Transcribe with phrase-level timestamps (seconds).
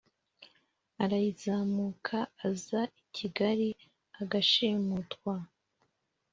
[1.03, 2.17] arayizamuka
[2.47, 3.69] aza ikigali
[4.21, 5.33] agashimutwa